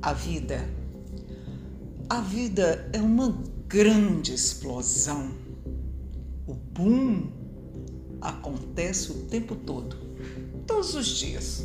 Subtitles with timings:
[0.00, 0.64] A vida.
[2.08, 5.32] A vida é uma grande explosão.
[6.46, 7.26] O boom
[8.20, 9.96] acontece o tempo todo,
[10.66, 11.64] todos os dias.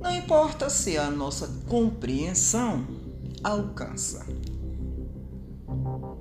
[0.00, 2.86] Não importa se a nossa compreensão
[3.42, 4.26] alcança.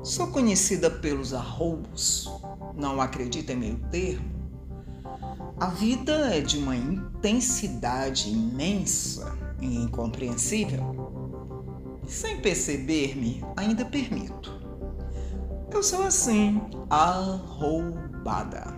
[0.03, 2.29] Sou conhecida pelos arroubos,
[2.75, 4.29] não acredita em meio termo.
[5.57, 10.83] A vida é de uma intensidade imensa e incompreensível.
[12.05, 14.51] Sem perceber-me, ainda permito.
[15.71, 18.77] Eu sou assim, arroubada.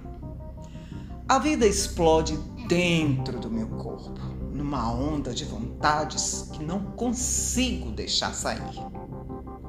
[1.27, 4.21] A vida explode dentro do meu corpo,
[4.53, 8.61] numa onda de vontades que não consigo deixar sair.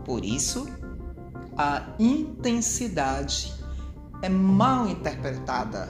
[0.05, 0.69] Por isso,
[1.57, 3.53] a intensidade
[4.23, 5.89] é mal interpretada,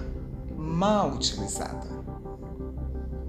[0.56, 1.86] mal utilizada.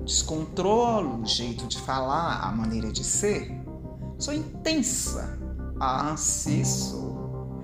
[0.08, 3.52] Descontrolo o jeito de falar, a maneira de ser.
[4.18, 5.38] Sou intensa.
[5.82, 7.62] Ah, sim, sou.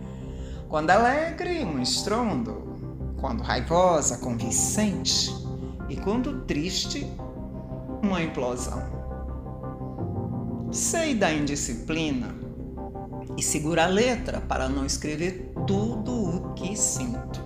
[0.68, 3.16] Quando alegre, um estrondo.
[3.22, 5.34] Quando raivosa, convincente.
[5.88, 7.08] E quando triste,
[8.02, 8.84] uma implosão.
[10.70, 12.36] Sei da indisciplina
[13.38, 17.42] e seguro a letra para não escrever tudo o que sinto.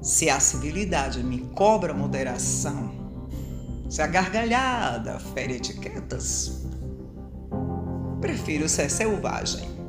[0.00, 3.01] Se a civilidade me cobra moderação,
[3.92, 6.64] se a gargalhada fere etiquetas,
[8.22, 9.81] prefiro ser selvagem.